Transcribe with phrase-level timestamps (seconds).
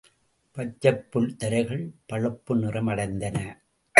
[0.57, 3.37] பச்சைப்புல் தரைகள் பழுப்பு நிறமடைந்தன.